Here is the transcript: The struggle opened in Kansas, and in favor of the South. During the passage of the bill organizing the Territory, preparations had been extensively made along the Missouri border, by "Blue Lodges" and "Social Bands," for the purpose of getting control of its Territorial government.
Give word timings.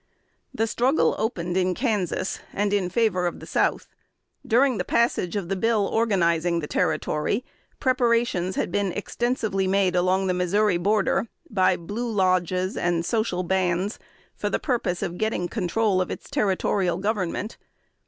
The 0.51 0.65
struggle 0.65 1.13
opened 1.19 1.55
in 1.57 1.75
Kansas, 1.75 2.39
and 2.53 2.73
in 2.73 2.89
favor 2.89 3.27
of 3.27 3.39
the 3.39 3.45
South. 3.45 3.87
During 4.43 4.79
the 4.79 4.83
passage 4.83 5.35
of 5.35 5.47
the 5.47 5.55
bill 5.55 5.85
organizing 5.85 6.59
the 6.59 6.65
Territory, 6.65 7.45
preparations 7.79 8.55
had 8.55 8.71
been 8.71 8.91
extensively 8.93 9.67
made 9.67 9.95
along 9.95 10.25
the 10.25 10.33
Missouri 10.33 10.77
border, 10.77 11.27
by 11.51 11.77
"Blue 11.77 12.11
Lodges" 12.11 12.75
and 12.75 13.05
"Social 13.05 13.43
Bands," 13.43 13.99
for 14.33 14.49
the 14.49 14.57
purpose 14.57 15.03
of 15.03 15.19
getting 15.19 15.47
control 15.47 16.01
of 16.01 16.09
its 16.09 16.31
Territorial 16.31 16.97
government. 16.97 17.59